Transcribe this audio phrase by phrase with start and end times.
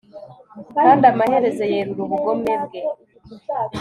[0.81, 2.81] kandi amaherezo yerura ubugome bwe